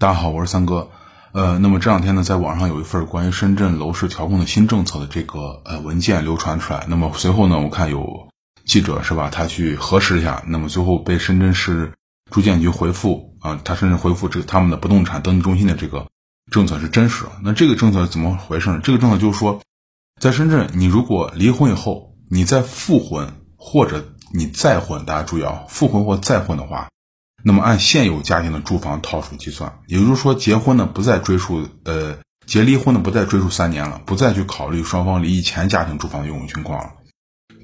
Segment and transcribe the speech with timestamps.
[0.00, 0.88] 大家好，我是三哥。
[1.32, 6.86] 呃，那么这两天呢，在网上有一份关于深圳楼市调控的新政策的这个呃文件流传出来。
[6.88, 8.30] 那么随后呢，我看有
[8.64, 11.92] 记者是吧，他去核实一下，那么最后被深圳市
[12.30, 16.06] 住建局回复啊，他甚至回复这个他们的不动产登记中心的这个
[16.50, 17.32] 政策是真实的。
[17.44, 18.80] 那这个政策怎么回事呢？
[18.82, 19.60] 这个政策就是说，
[20.18, 26.88] 在深圳，你如果离婚以后，你再复婚或者你再婚，大家注意啊，复婚或再婚的话。
[27.42, 36.90] 那么按现有家庭的住房套数计算，也就是说，结婚呢不再追溯，呃，结离婚呢不再追溯三年了，不再去考虑双方离异前家庭住房的用情况了。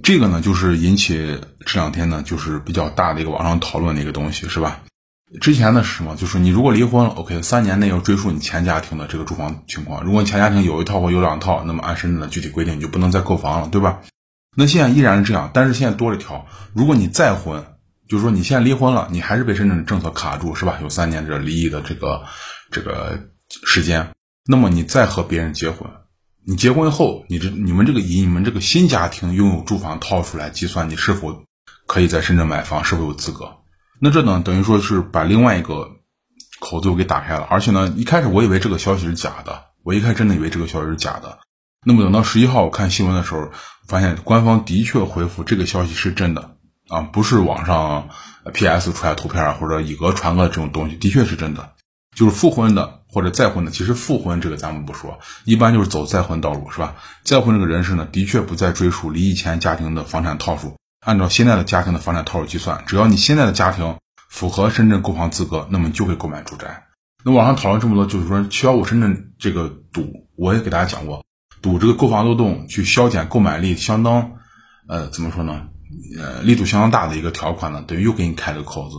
[0.02, 4.80] 这个呢，就是引起这两天呢，就是比较大的一个网上讨论的一个东西，是吧？
[5.40, 6.16] 之前呢是什么？
[6.16, 10.04] 就是你如果离婚了，OK，三年内要追溯你前家庭的这个住房情况。
[10.04, 14.00] 如果你前家庭有一套或有两套，那么按深圳的具体规定，你就不能再购房了，对吧？
[14.56, 17.66] 那现在依然是这样，但是现在多了一条，如果你再婚。
[18.08, 20.78] 就是说，你现在离婚了，你还是被深圳的政策卡住，是吧？
[20.80, 22.24] 有三年这离异的这个
[22.70, 24.08] 这个时间。
[24.48, 25.90] 那么你再和别人结婚，
[26.44, 31.42] 你结婚后，你这你们这个以你们这个新家庭拥有住房套出来计算，你是否
[31.86, 33.56] 可以在深圳买房，是否有资格？
[34.00, 35.88] 那这呢，等于说是把另外一个
[36.60, 37.46] 口子又给打开了。
[37.50, 41.38] 而且呢，一开始我以为这个消息是假的，我一开始真的以为这个消息是假的。
[41.84, 43.50] 那么等到十一号我看新闻的时候，
[43.88, 46.55] 发现官方的确回复这个消息是真的。
[46.88, 48.08] 啊，不是网上
[48.52, 48.92] P.S.
[48.92, 51.72] 出来图片或者以讹传讹这种东西，的确是真的。
[52.14, 56.94] 就是复婚的或者再婚的，其实复婚这个咱们不说，一般就是走再婚道路，是吧？
[57.24, 63.98] 再婚这个人士呢，的确不再追溯离异前家庭的房产套数，按照现在的家庭的房产套数计算，只要你现在的家庭
[64.30, 66.84] 符合深圳购房资格，那么就会购买住宅。
[67.22, 71.22] 那网上讨论这么多，就是说七幺五深圳这个赌，我也给大家讲过，
[71.60, 74.30] 赌这个购房漏洞去削减购买力，相当
[74.88, 75.68] 呃，怎么说呢？
[76.18, 78.96] 呃，力度相当大的一个条款呢，等于又给你开了个口子。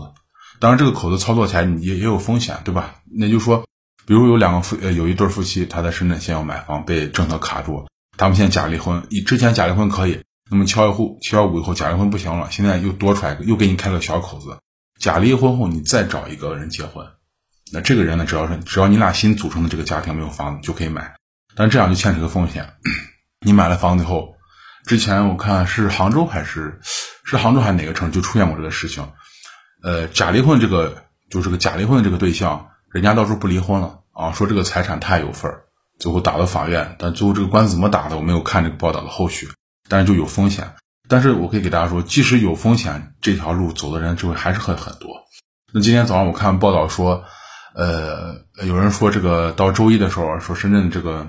[0.60, 2.96] 当然，这个口子操作起来也也有风险，对吧？
[3.16, 3.66] 那就是说，
[4.06, 7.86] 比如有两个夫，呃，有一对夫妻，他在深圳先要买房，被政策卡住，
[8.18, 14.58] 他们现在假离婚，以之前假离婚可以，那么七幺五七幺五以后假离婚不行了，现在又多出来，又给你开了小口子。
[15.00, 17.06] 假离婚后，你再找一个人结婚，
[17.72, 21.16] 那这个人呢，只要是只要你俩新组成的这个家庭没有房子就可以买，
[21.56, 22.74] 但这样就牵扯个风险，
[23.46, 24.37] 你买了房子以后。
[24.88, 26.80] 之前我看是杭州还是
[27.26, 29.06] 是杭州还是哪个城就出现过这个事情，
[29.84, 35.64] 呃，假离婚这个就是个假离婚这个对象，人家到时候不离婚了啊，说这个财产他也有份儿，
[36.00, 39.50] 最后打到法院，但最后这个官司怎么打的我没有看这个报道的后续，
[39.90, 40.74] 但是就有风险，
[41.10, 45.10] 但是我可以给大家说，即使有风险，这条路走的人就会还是很很多。
[45.74, 47.26] 那今天早上我看报道说，
[47.76, 51.28] 呃，有人说这个到周一的时候说深圳这个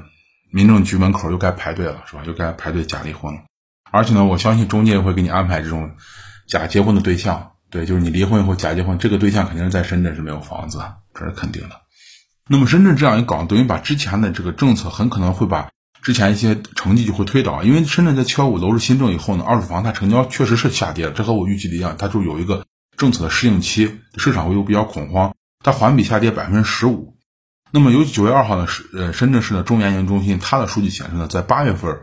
[0.50, 2.22] 民政局门口又该排队了，是吧？
[2.26, 3.40] 又该排队假离婚了。
[3.90, 5.90] 而且呢，我相信中介会给你安排这种
[6.46, 10.78] 假结婚的对象，对，就是你离婚以后假结婚，这个对象肯定是在深圳是没有房子，
[11.14, 11.80] 这是肯定的。
[12.48, 15.70] 那么深圳这样一搞，等于把之前的这个政策很可能会把
[16.02, 22.64] 之前一些成绩就会推倒，因为深圳在七幺五楼市新政以后呢，二手房它成交确实是下跌了，这和我预计的一样，它就有一个
[22.96, 27.17] 政策的适应期，市场会又比较恐慌，它环比下跌百分之十五。
[27.70, 32.00] 那么由九月二号呢，是呃深圳市的中原研研中心它的数据显示呢，在八月份。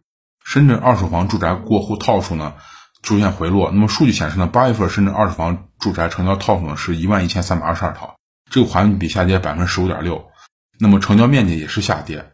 [0.48, 2.54] 深圳二手房住宅过户套数呢
[3.02, 8.16] 出现回落，那么数据显示呢，八月份深圳二手房住宅成交套数呢是一万一千三百二十二套，
[8.52, 10.28] 这个环比下跌百分之十五点六，
[10.80, 12.34] 那么成交面积也是下跌。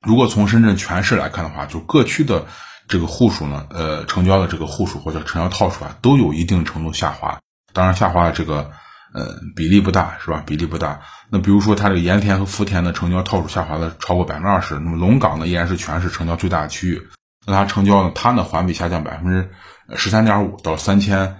[0.00, 2.46] 如果从深圳全市来看的话，就各区的
[2.88, 7.40] 这个户数呢，呃，成交的这个户数或者成交套数啊，都有一定程度下滑。
[7.74, 8.70] 当然，下滑的这个
[9.12, 10.42] 呃比例不大，是吧？
[10.46, 11.00] 比例不大。
[11.30, 17.08] 那比如说它这个盐田和福田的成交套数下滑的超过百分之二十，那么龙岗呢依然是全市成交最大的区域。
[17.46, 18.12] 那它成交呢？
[18.14, 19.50] 它呢环比下降百分之
[19.96, 21.36] 十三点五，到三千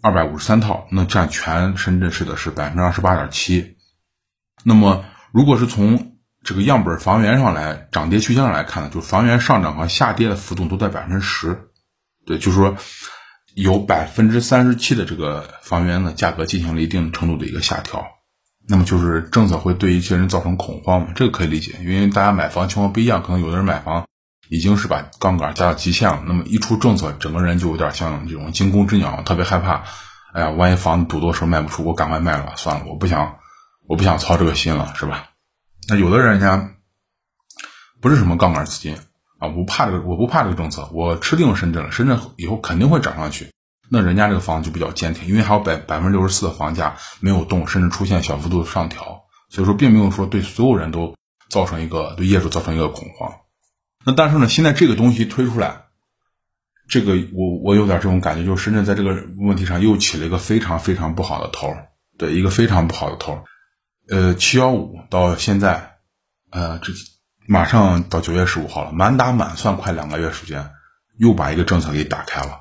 [0.00, 3.76] 二百五十三套，那占全深圳市的是百分之二十八点七。
[4.62, 11.70] 那么，如果是从这个样本房源上来涨跌区间上来看呢，就是房源上涨和下跌的幅度都在百分之十。
[12.24, 12.76] 对，就是说
[13.56, 18.06] 有百分之三十七的这个房源的价格进行了一定程度的一个下调。
[18.68, 21.08] 那么就是政策会对一些人造成恐慌嘛？
[21.16, 24.06] 这个可以理解，因为大家买房情况不一样，可能有的人买房。
[24.48, 29.82] 已经是把杠杆加到极限了，那么一出政策，整个人就有点像这种惊弓之鸟，特别害怕。
[30.32, 33.38] 哎呀，万一房子赌多时候卖不出，我赶快卖了吧，算了，我不想，
[33.88, 35.30] 我不想操这个心了，是吧？
[35.88, 36.70] 那有的人家
[38.00, 38.96] 不是什么杠杆资金
[39.38, 43.50] 啊，不怕这个，我不怕这个政策，我吃定了深圳了，深圳以后肯定会涨上去。
[43.88, 51.14] 那人家这个房子就比较坚挺，因为还有百百分之六十四的房价没有动，甚至出现小幅度的上调，所以说并没有说对所有人都
[51.50, 53.32] 造成一个对业主造成一个恐慌。
[54.04, 55.82] 那但是呢，现在这个东西推出来，
[56.88, 61.76] 这个我我有点这种感觉，就是深圳在这个问题上又起了一个非常非常不好的头，
[62.16, 63.44] 对，一个非常不好的头。
[64.08, 65.98] 呃，七幺五到现在，
[66.50, 66.92] 呃，这
[67.48, 70.70] 马上到九月十五号了，满打满算快两个月时间，
[71.18, 72.60] 又把一个政策给打开了，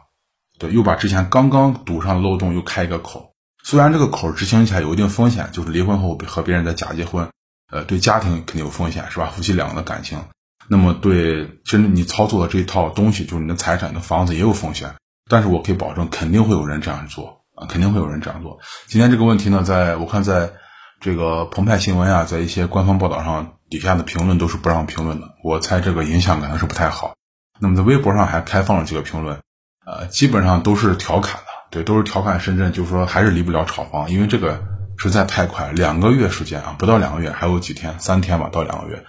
[0.59, 3.33] 对，又把之前刚刚堵上漏洞又开一个口。
[3.63, 7.27] 虽然这个口执行起来有一定风险，就是离婚后和别人在假结婚，
[7.71, 9.31] 呃，对家庭肯定有风险，是吧？
[9.35, 10.19] 夫妻两个的感情，
[10.67, 14.93] 那么对，甚至你操作的这一套东西，就是你的财产、你的房子也有风险。
[15.27, 18.59] 但是我可以保证，肯定会有人这样做啊，肯定会有人这样做。
[18.85, 20.53] 今天这个问题呢，在我看，在
[21.01, 25.35] 这个澎湃新闻啊，在一些官方报道上底下的评论都是不让评论的。
[25.43, 27.13] 我猜这个影响可能是不太好。
[27.59, 29.39] 那么在微博上还开放了几个评论，
[29.85, 34.61] 呃，基本上都是调侃的，对，都是调侃深圳，就是说还是离不了炒房，因为这个
[34.97, 39.05] 实在太快，两个月时间啊，不到两个月，还有几天，三天吧，到两个月，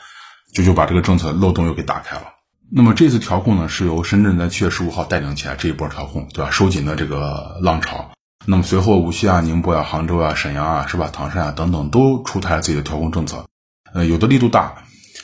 [0.55, 2.23] 就就把这个政策漏洞又给打开了。
[2.71, 6.51] 那么这次调控呢，是由深圳在七月十五号带领起来这一波调控，对吧？
[6.51, 8.11] 收紧的这个浪潮。
[8.45, 11.11] 那么随后无锡啊、宁波啊、杭州啊、沈阳啊，是吧？
[11.13, 13.45] 唐山啊等等都出台了自己的调控政策。
[13.97, 14.75] 呃，有的力度大，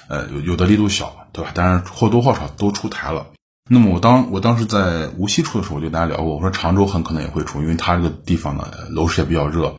[0.08, 1.50] 呃，有有的力度小，对吧？
[1.52, 3.26] 当然或多或少都出台了。
[3.68, 9.76] 那么我当我当时在无锡出的时候，我就跟大家聊过，我说常州很可能也会出，因为它这个地方呢楼市也比较热。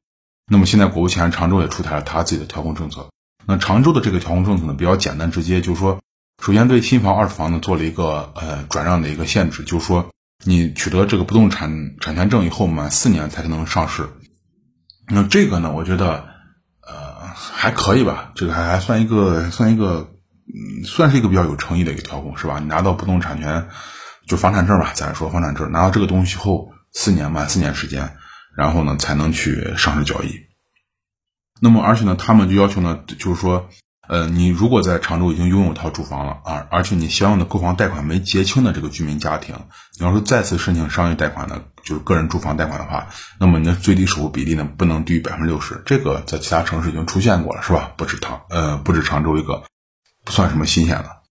[0.52, 3.10] 那么现在果不其然，常州也出台了它自己的调控政策。
[3.48, 6.00] 那常州的这个调控政策呢比较简单直接，就是说。
[6.44, 10.10] 首先，对新房、二手房呢做了一个呃转让的一个限制，就是说
[10.44, 14.10] 你取得这个不动产产权证以后，满四年才能上市。
[15.08, 16.26] 那这个呢，我觉得
[17.64, 20.12] 还可以吧，这个还还算一个算一个
[20.48, 22.60] 嗯算是一个比较有诚意的一个调控，是吧？
[22.60, 23.70] 你拿到不动产权
[24.28, 28.18] 就房产证吧，咱说房产证，拿到这个东西后，四年满四年时间，
[28.58, 30.42] 然后呢才能去上市交易。
[31.62, 33.70] 那么而且呢，他们就要求呢，就是说。
[34.10, 39.56] 呃，你如果在常州已经拥有一套住房了啊，而且你相应的购房贷款没结清的这个居民家庭，
[39.98, 43.08] 你要是再次申请商业贷款呢，就是个人住房贷款的话，
[43.40, 45.82] 那么你的最低首付比例呢不能低于百分之六十。
[45.86, 47.94] 这个在其他城市已经出现过了，是吧？
[47.96, 49.64] 不止常呃不止常州一个，
[50.26, 51.22] 不算什么新鲜了。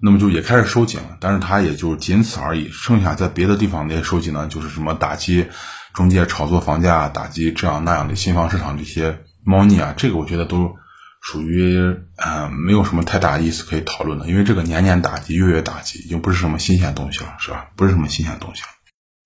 [0.00, 2.70] 那么就也开始收紧了，但是它也就仅此而已。
[2.70, 5.48] 剩下在别的地方那些收紧呢，就是什么打击
[5.92, 10.76] 中介炒作房价，打击这样那样的新房市场这些猫腻啊，这个我觉得都。
[11.26, 11.76] 属于
[12.14, 17.66] 啊，没有什么太大意思可以讨论的，因为这个年年打击，月月打击，已经不是什么新鲜东西了，是吧？
[17.74, 18.68] 不是什么新鲜东西了。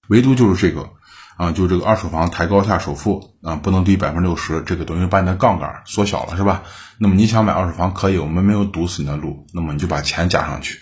[0.08, 0.88] 唯独就是这个
[1.36, 6.62] 啊，就这个二手房抬高下首付啊，不能低百分之六十，这个等于把你的杠杆缩小了，是吧？
[6.98, 10.78] 那么你想买二手房可以，我们没有堵死你的路，那么你就把钱加上去，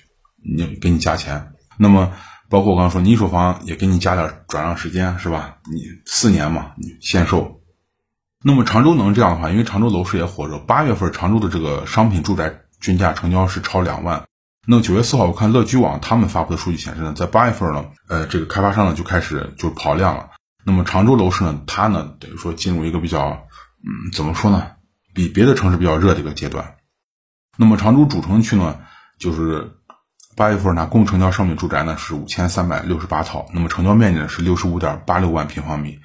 [0.57, 1.49] 你给你加钱。
[1.77, 2.13] 那么
[2.49, 5.57] 包括我刚刚说，你一手房也给你加点转让时间，是吧？
[5.69, 7.58] 你四年嘛，你限售。
[8.45, 10.59] 那么常州能这样的话，因为常州楼市也火热。
[10.59, 14.25] 八月份常州的这个商品住宅均价成交是超两万。
[14.65, 20.31] 那么九月四号，我看乐居网他们发布的数据显示呢，在八月份呢，呃，这个开发商呢就开始就跑量了。
[20.65, 23.47] 那么常州楼市呢，它呢等于说进入一个比较，
[23.83, 24.69] 嗯，怎么说呢，
[25.15, 26.77] 比别的城市比较热的一个阶段。
[27.57, 28.79] 那么常州主城区呢，
[29.19, 29.73] 就是
[30.37, 35.99] 八月份呢，共成交商品住宅呢是五千三百六十八套，那么成交面积呢是六十五点八六万平方米。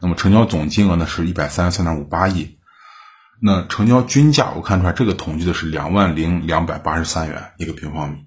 [0.00, 2.58] 那么成交总金额呢是一百三十三点五八亿，
[3.40, 8.26] 那成交均价我看出来这个统计的是两万零两百八十三元一个平方米。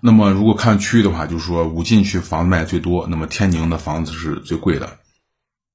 [0.00, 4.98] 那么如果看区域的话，就是说武进区房子卖最多，那么天宁的房子是最贵的。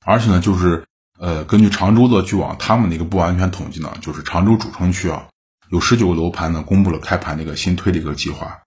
[0.05, 0.85] 而且呢，就是
[1.19, 5.27] 呃，根据常州乐居网他们的一个不完全统计呢，就是常州主城区啊，
[5.69, 8.59] 有十九个楼盘呢公布了开盘那个新推的一个计划。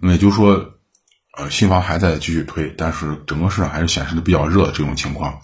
[0.00, 0.72] 那么也就是说，
[1.38, 5.40] 呃，新房还在继续推，但是整个市场还是显示的比较热这种情况。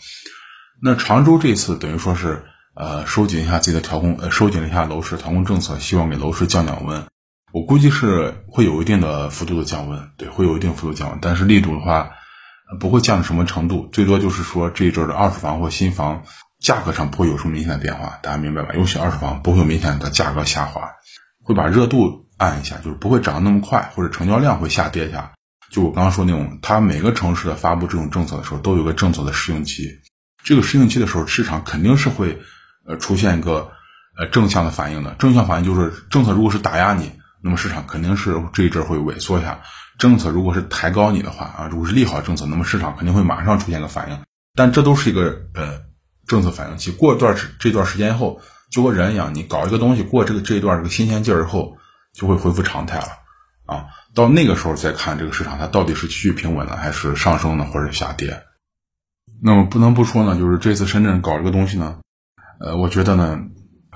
[0.80, 2.44] 那常州这次等于说是，
[2.74, 7.04] 呃，收紧一下自己的调控，呃，收紧了一下楼市调控政策，希望给楼市降降温。
[7.52, 11.18] 我估计是会有一定的幅度的降温，对，会有一定幅度降温。
[11.20, 12.10] 但是力度的话，
[12.78, 16.22] 不会降到什么程度，最多就是说这一阵的二手房或新房
[16.60, 18.74] 价格上不会有什么明显的变化，大家明白吧？
[18.74, 20.88] 尤其二手房不会有明显的价格下滑，
[21.42, 25.32] 会把热度按一下，就是不会涨那么快，或者成交量会下跌一下。
[25.70, 29.88] 就我刚刚说那种，它每个城市的发布这种政策的时候，都有个政策的适用期。
[30.42, 32.40] 这个适应期的时候，市场肯定是会，
[32.86, 33.70] 呃，出现一个，
[34.16, 35.14] 呃，正向的反应的。
[35.18, 39.60] 正向反应就是政策如果是打压你，那么市场肯定是这一阵会萎缩一下；
[39.98, 44.18] 政策如果是抬高你的话，啊，如果是利好政策，那么市场肯定会马上出现个反应。
[44.54, 45.80] 但这都是一个呃
[46.26, 48.40] 政策反应期，过一段时这段时间后，
[48.70, 51.76] 就和人一样，你搞一个东西过这个这一段这个新鲜劲儿后，
[52.14, 53.08] 就会恢复常态了，
[53.66, 58.42] 啊，到那个时候再看这个市场它到底是继续平稳呢，还是上升呢，或者下跌。
[59.40, 61.98] 那么不能不说呢，就是这次深圳搞这个东西呢，
[62.60, 63.38] 呃，我觉得呢，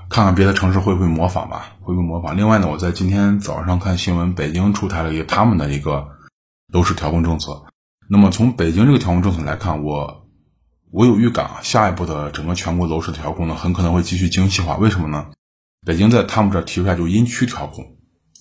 [0.09, 2.37] 看看别的城市会不会模仿吧，会不会模仿。
[2.37, 6.07] 另外呢，我在今天早上看新闻，北京出台了一个他们的一个
[6.71, 7.63] 楼市调控政策。
[8.09, 10.25] 那么从北京这个调控政策来看，我
[10.91, 14.77] 我有预感啊，下一步的整个全国楼市调控呢，很可能会继续精细化。
[14.77, 15.27] 为什么呢？
[15.85, 17.85] 北京在他们这提出来就因区调控，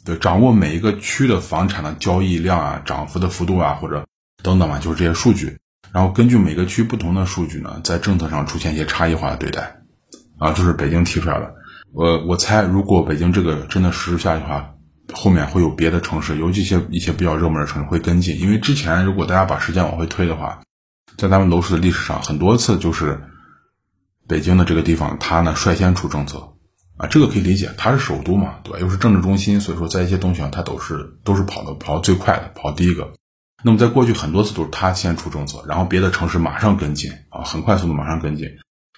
[0.05, 4.07] 对，掌握每一个区的房产的交易量啊、涨幅的幅度啊，或者
[4.45, 5.59] 等等吧，就是这些数据。
[5.93, 9.83] 然后根据每个区不同的数据呢，在政策上出现一些差异化的对待，
[10.39, 11.55] 啊，这是北京提出来的。
[11.93, 14.75] 我我猜，如果北京这个真的实施下去的话，
[15.13, 18.41] 后面会有别的城市，尤其一些一些比较热门的城市会跟进。
[18.41, 20.61] 因为之前如果大家把时间往回推的话，
[21.19, 23.21] 在咱们楼市的历史上，很多次就是
[24.27, 26.49] 北京的这个地方，它呢率先出政策。
[26.97, 28.79] 啊，这个可以理解，它是首都嘛，对吧？
[28.79, 33.13] 又是政治中心，所以说在一些东西上，它都是都是跑的跑最快的，跑第一个。
[33.63, 38.49] 那么在过去很多次都是他先出政策，然后别的城市马上跟进啊，很快速度马上跟进。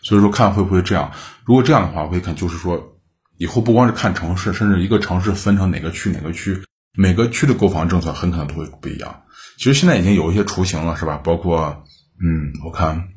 [0.02, 1.12] 所以说看会不会这样？
[1.44, 2.96] 如果这样的话，我会看就是说，
[3.36, 6.62] 以后不光是看城市，甚至一个城市分成哪个区哪个区，
[6.96, 9.22] 每个区的购房政策很可能都会不一样。
[9.58, 11.20] 其实现在已经有一些雏形了，是吧？
[11.22, 11.84] 包括
[12.22, 13.08] 嗯，我看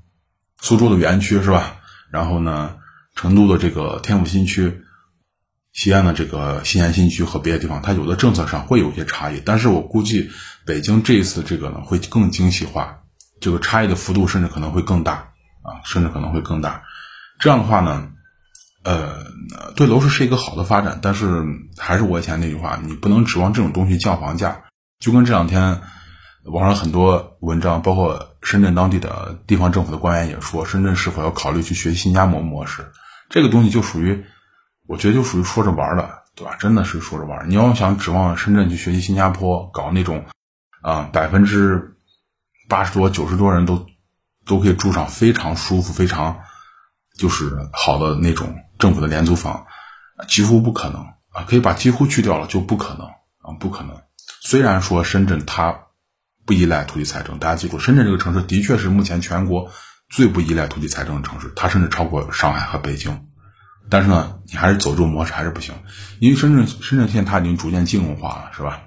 [0.61, 1.77] 苏州的园区是吧？
[2.11, 2.75] 然后呢？
[3.19, 4.83] 成都的这个天府新区，
[5.77, 10.31] 西安的这个西安新区和别的地方，它有的政策上会有一些差异，但是我估计
[10.65, 12.97] 北京这一次这个呢会更精细化，
[13.39, 15.13] 这个差异的幅度甚至可能会更大
[15.61, 16.81] 啊，甚至可能会更大。
[17.39, 18.09] 这样的话呢，
[18.83, 19.23] 呃，
[19.75, 21.45] 对楼市是一个好的发展，但是
[21.77, 24.63] 还是我以前那句话，你不能指望这种东西降房价。
[24.99, 25.79] 就跟这两天
[26.45, 32.83] 网上很多文章，包括深圳当地的地方政府的官员也说，深圳是否要考虑去学新加坡模式。
[33.29, 34.25] 这个东西就属于，
[34.87, 36.55] 我觉得就属于说着玩的，对吧？
[36.59, 37.49] 真的是说着玩。
[37.49, 40.25] 你要想指望深圳去学习新加坡，搞那种，
[40.81, 41.97] 啊，百分之
[42.69, 43.85] 八十多、九十多人都
[44.45, 46.39] 都可以住上非常舒服、非常
[47.17, 49.65] 就是好的那种政府的廉租房，
[50.27, 51.01] 几乎不可能
[51.31, 51.43] 啊！
[51.47, 54.01] 可以把几乎去掉了，就不可能啊，不可能。
[54.41, 55.77] 虽然说深圳它
[56.45, 59.69] 不依赖土地财政，大家记住，深圳这个城市的确是目前全国。
[60.09, 63.27] 最不依赖土地财政的城市，它甚至超过上海和北京。
[63.89, 65.73] 但是呢，你还是走这种模式还是不行，
[66.19, 68.81] 因为深圳深圳现在它已经逐渐金融化了，是吧？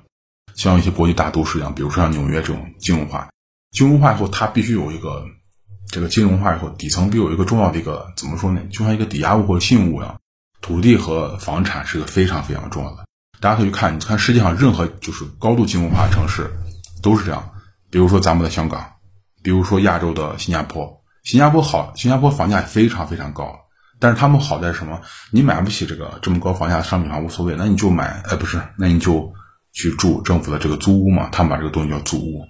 [0.55, 3.29] 像一些国际大都市一样，比如说像纽约这种金融化，
[3.71, 5.25] 金融化以后它必须有一个
[5.89, 8.61] 这个金融化以后底层必有一个重要的一个怎么说呢？
[8.71, 10.19] 就像一个抵押物或者信物一样，
[10.61, 13.05] 土地和房产是个非常非常重要的。
[13.41, 16.51] 大家可以去看，你看世界上任何就是高度金融化的城市
[17.03, 17.51] 都是这样，
[17.91, 18.87] 比如说咱们的香港，
[19.43, 21.01] 比如说亚洲的新加坡。
[21.23, 23.59] 新加坡好，新加坡房价非常非常高，
[24.01, 25.01] 但是他们好在什么？
[25.31, 29.33] 你买不起这个这么高房价的商品房无所谓，那你就买，哎，不是，那你就
[29.73, 31.29] 去住政府的这个租屋嘛。
[31.31, 32.45] 他们把这个东西叫租屋，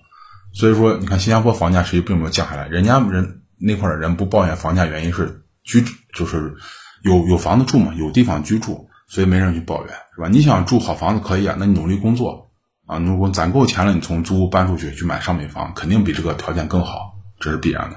[0.54, 6.54] 所以说你看新加坡房价实际并没有降下来，人家人那块的人不抱怨房价，原因是居就是
[7.02, 10.28] 有有房子住嘛，有地方居住，所以没人去抱怨，是吧？
[10.28, 12.50] 你想住好房子可以啊，那你努力工作
[12.86, 17.96] 啊，如果攒够钱了，你从租屋搬出去去买商品房，肯定比这个条件更好，这是必然的。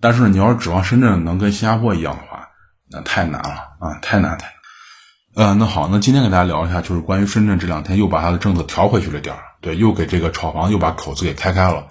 [0.00, 2.35] 但是你要是指望深圳能跟新加坡一样的话，
[2.90, 5.48] 那太难了啊，太难太难。
[5.48, 11.88] 呃，那好，那今天给大家聊一下，就是关于深圳这两天又把它的政策调回去了点儿，对，又给这个炒房又把口子给开开了。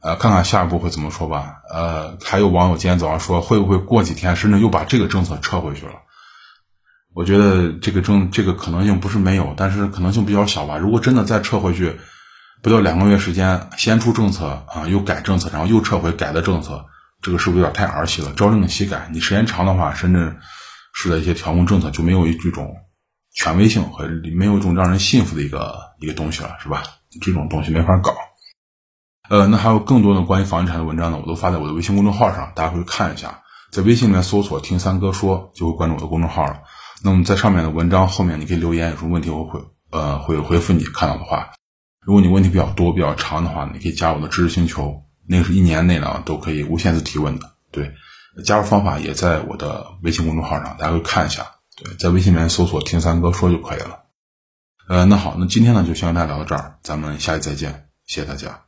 [0.00, 1.56] 呃，看看下一步会怎么说吧。
[1.72, 5.94] 呃，还有网友今天早上说，会不会过几天深圳又把这个政策撤回去了？
[7.14, 10.76] 我觉得这个政这个可能性不是没有，但是可能性比较小吧。
[10.76, 11.98] 如果真的再撤回去，
[12.62, 16.84] 不到两个月时间，先出政策啊，又改政策，然后又撤回改的政策。
[17.24, 18.34] 这个是不是有点太儿戏了？
[18.34, 20.36] 朝令夕改，你时间长的话，深圳
[20.92, 22.76] 市的一些调控政策就没有一种
[23.32, 26.82] 权威性和没有一种让人信服的一个一个东西了，是吧？
[27.22, 28.14] 这种东西没法搞。
[29.30, 33.40] 呃，那还有更多的关于房地产的文章呢，我都发在我的微信公众号上，大家可以看一下。
[33.72, 36.60] 在微信里面搜索“听三哥说”，就会关注我的公众号了。
[37.02, 39.58] 那么在上面的文章后面，你可以留言，有什么问题我会
[39.90, 40.84] 呃会回复你。
[40.84, 41.48] 看到的话，
[42.04, 45.02] 如果你问题比较多、比较长的话，你可以加我的知识星球。
[45.26, 47.92] 那个是一年内呢都可以无限次提问的，对，
[48.44, 54.00] 加入方法也在我的微信公众号上，大家可以看一下，对，在微信里面搜索“听三哥说”就可以了。
[54.88, 58.63] 呃，那好，那今天呢就先跟大家聊到这儿，咱们下期再见，谢谢大家。